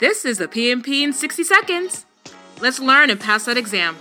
This 0.00 0.24
is 0.24 0.38
the 0.38 0.48
PMP 0.48 1.02
in 1.02 1.12
60 1.12 1.44
seconds. 1.44 2.04
Let's 2.60 2.80
learn 2.80 3.10
and 3.10 3.20
pass 3.20 3.44
that 3.44 3.56
exam. 3.56 3.96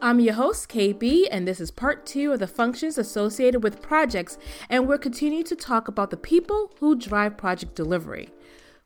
I'm 0.00 0.20
your 0.20 0.32
host, 0.32 0.70
KB, 0.70 1.28
and 1.30 1.46
this 1.46 1.60
is 1.60 1.70
part 1.70 2.06
two 2.06 2.32
of 2.32 2.38
the 2.38 2.46
functions 2.46 2.96
associated 2.96 3.62
with 3.62 3.82
projects, 3.82 4.38
and 4.70 4.88
we're 4.88 4.96
continuing 4.96 5.44
to 5.44 5.54
talk 5.54 5.86
about 5.86 6.08
the 6.08 6.16
people 6.16 6.72
who 6.80 6.96
drive 6.96 7.36
project 7.36 7.74
delivery. 7.74 8.30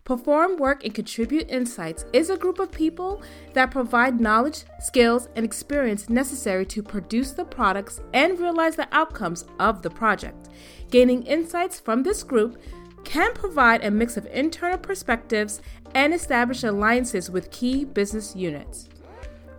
Perform 0.03 0.57
Work 0.57 0.85
and 0.85 0.93
Contribute 0.93 1.49
Insights 1.49 2.05
is 2.13 2.29
a 2.29 2.37
group 2.37 2.59
of 2.59 2.73
people 2.73 3.23
that 3.53 3.71
provide 3.71 4.21
knowledge, 4.21 4.65
skills, 4.81 5.29
and 5.37 5.45
experience 5.45 6.11
necessary 6.11 6.67
to 6.67 6.83
produce 6.83 7.31
the 7.31 7.45
products 7.45 8.01
and 8.13 8.39
realize 8.41 8.75
the 8.75 8.89
outcomes 8.91 9.45
of 9.61 9.83
the 9.83 9.91
project. 9.91 10.49
Gaining 10.91 11.23
insights 11.23 11.79
from 11.79 12.03
this 12.03 12.23
group 12.25 12.59
can 13.05 13.35
provide 13.35 13.85
a 13.85 13.91
mix 13.91 14.17
of 14.17 14.27
internal 14.27 14.79
perspectives 14.79 15.61
and 15.95 16.13
establish 16.13 16.65
alliances 16.65 17.31
with 17.31 17.51
key 17.51 17.85
business 17.85 18.35
units. 18.35 18.89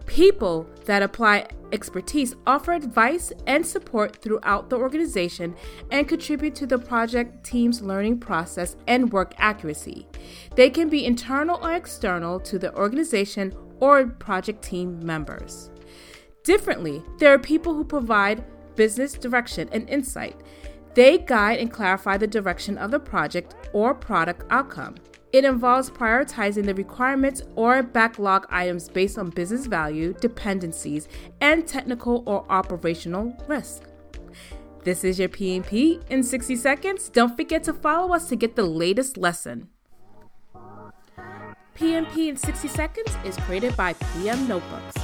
People 0.06 0.68
that 0.86 1.02
apply 1.02 1.48
expertise 1.72 2.36
offer 2.46 2.74
advice 2.74 3.34
and 3.48 3.66
support 3.66 4.16
throughout 4.18 4.70
the 4.70 4.78
organization 4.78 5.56
and 5.92 6.08
contribute 6.08 6.56
to 6.56 6.68
the 6.68 6.78
project 6.78 7.44
team's 7.44 7.82
learning 7.82 8.20
process 8.20 8.76
and 8.88 9.12
work 9.12 9.34
accuracy. 9.38 10.08
They 10.56 10.70
can 10.70 10.90
be 10.90 11.06
internal 11.06 11.60
or 11.62 11.74
external 11.74 12.40
to 12.42 12.60
the 12.60 12.74
organization 12.76 13.56
or 13.80 14.06
project 14.06 14.64
team 14.64 15.04
members. 15.04 15.72
Differently, 16.44 17.02
there 17.18 17.34
are 17.34 17.40
people 17.40 17.74
who 17.74 17.84
provide 17.84 18.44
business 18.76 19.14
direction 19.14 19.68
and 19.72 19.90
insight. 19.90 20.40
They 20.96 21.18
guide 21.18 21.60
and 21.60 21.70
clarify 21.70 22.18
the 22.18 22.26
direction 22.26 22.78
of 22.78 22.90
the 22.90 23.00
project 23.00 23.54
or 23.74 23.94
product 23.94 24.46
outcome. 24.50 24.96
It 25.34 25.44
involves 25.44 25.90
prioritizing 25.90 26.64
the 26.66 26.74
requirements 26.74 27.42
or 27.56 27.84
backlog 27.84 28.48
items 28.50 28.88
based 28.88 29.18
on 29.18 29.30
business 29.30 29.66
value, 29.66 30.14
dependencies, 30.22 31.10
and 31.42 31.68
technical 31.68 32.24
or 32.26 32.50
operational 32.50 33.36
risk. 33.46 33.84
This 34.86 35.04
is 35.04 35.20
your 35.20 35.28
PMP 35.28 36.02
in 36.10 36.24
60 36.24 36.56
seconds. 36.56 37.10
Don't 37.10 37.36
forget 37.36 37.64
to 37.66 37.74
follow 37.74 38.14
us 38.14 38.30
to 38.30 38.38
get 38.38 38.56
the 38.56 38.64
latest 38.64 39.18
lesson. 39.18 39.68
PMP 41.76 42.30
in 42.30 42.38
60 42.38 42.70
seconds 42.70 43.18
is 43.26 43.36
created 43.40 43.76
by 43.76 43.92
PM 43.92 44.48
Notebooks. 44.48 44.96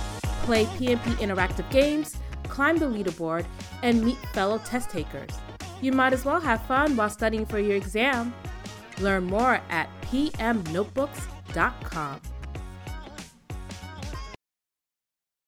Play 0.43 0.63
PMP 0.65 1.15
interactive 1.15 1.69
games, 1.69 2.15
climb 2.43 2.77
the 2.77 2.85
leaderboard, 2.85 3.45
and 3.83 4.01
meet 4.05 4.17
fellow 4.33 4.59
test 4.59 4.89
takers. 4.89 5.31
You 5.81 5.91
might 5.91 6.13
as 6.13 6.23
well 6.23 6.39
have 6.39 6.65
fun 6.67 6.95
while 6.95 7.09
studying 7.09 7.45
for 7.45 7.59
your 7.59 7.75
exam. 7.75 8.33
Learn 8.99 9.25
more 9.25 9.59
at 9.69 9.89
pmnotebooks.com. 10.03 12.21